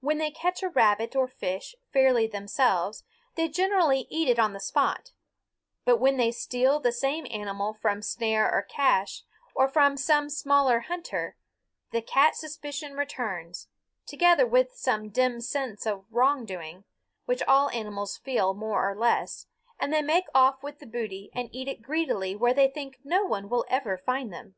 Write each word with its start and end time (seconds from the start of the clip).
When 0.00 0.18
they 0.18 0.32
catch 0.32 0.60
a 0.64 0.68
rabbit 0.68 1.14
or 1.14 1.28
fish 1.28 1.76
fairly 1.92 2.26
themselves, 2.26 3.04
they 3.36 3.46
generally 3.48 4.08
eat 4.10 4.28
it 4.28 4.40
on 4.40 4.54
the 4.54 4.58
spot; 4.58 5.12
but 5.84 5.98
when 5.98 6.16
they 6.16 6.32
steal 6.32 6.80
the 6.80 6.90
same 6.90 7.28
animal 7.30 7.72
from 7.72 8.02
snare 8.02 8.52
or 8.52 8.62
cache, 8.62 9.22
or 9.54 9.68
from 9.68 9.96
some 9.96 10.28
smaller 10.28 10.80
hunter, 10.80 11.36
the 11.92 12.02
cat 12.02 12.34
suspicion 12.34 12.96
returns 12.96 13.68
together 14.04 14.44
with 14.48 14.74
some 14.74 15.10
dim 15.10 15.40
sense 15.40 15.86
of 15.86 16.06
wrongdoing, 16.10 16.82
which 17.26 17.44
all 17.44 17.70
animals 17.70 18.16
feel 18.16 18.54
more 18.54 18.90
or 18.90 18.96
less 18.96 19.46
and 19.78 19.92
they 19.92 20.02
make 20.02 20.26
off 20.34 20.64
with 20.64 20.80
the 20.80 20.86
booty 20.86 21.30
and 21.32 21.48
eat 21.52 21.68
it 21.68 21.82
greedily 21.82 22.34
where 22.34 22.52
they 22.52 22.66
think 22.66 22.98
no 23.04 23.24
one 23.24 23.48
will 23.48 23.64
ever 23.68 23.96
find 23.96 24.32
them. 24.32 24.56